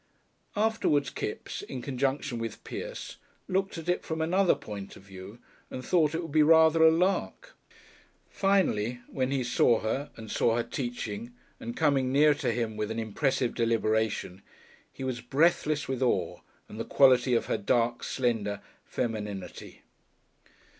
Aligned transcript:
Afterwards 0.55 1.11
Kipps, 1.11 1.61
in 1.61 1.83
conjunction 1.83 2.39
with 2.39 2.63
Pierce, 2.63 3.17
looked 3.47 3.77
at 3.77 3.87
it 3.87 4.01
from 4.03 4.19
another 4.19 4.55
point 4.55 4.95
of 4.95 5.03
view, 5.03 5.37
and 5.69 5.85
thought 5.85 6.15
it 6.15 6.23
would 6.23 6.31
be 6.31 6.41
rather 6.41 6.83
a 6.83 6.89
"lark." 6.89 7.55
Finally, 8.27 8.99
when 9.07 9.29
he 9.29 9.43
saw 9.43 9.79
her, 9.81 10.09
and 10.17 10.31
saw 10.31 10.55
her 10.55 10.63
teaching, 10.63 11.35
and 11.59 11.77
coming 11.77 12.11
nearer 12.11 12.33
to 12.33 12.51
him 12.51 12.77
with 12.77 12.89
an 12.89 12.97
impressive 12.97 13.53
deliberation, 13.53 14.41
he 14.91 15.03
was 15.03 15.21
breathless 15.21 15.87
with 15.87 16.01
awe 16.01 16.39
and 16.67 16.79
the 16.79 16.83
quality 16.83 17.35
of 17.35 17.45
her 17.45 17.59
dark, 17.59 18.03
slender 18.03 18.59
femininity. 18.83 19.83